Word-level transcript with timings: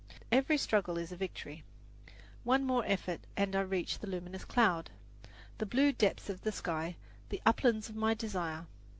Every 0.31 0.57
struggle 0.57 0.97
is 0.97 1.11
a 1.11 1.15
victory. 1.15 1.63
One 2.43 2.65
more 2.65 2.83
effort 2.87 3.21
and 3.37 3.55
I 3.55 3.61
reach 3.61 3.99
the 3.99 4.07
luminous 4.07 4.43
cloud, 4.45 4.89
the 5.59 5.67
blue 5.67 5.91
depths 5.91 6.27
of 6.27 6.41
the 6.41 6.51
sky, 6.51 6.95
the 7.29 7.39
uplands 7.45 7.87
of 7.87 7.95
my 7.95 8.15
desire. 8.15 8.65